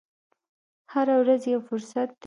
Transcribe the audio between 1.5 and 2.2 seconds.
یو فرصت دی.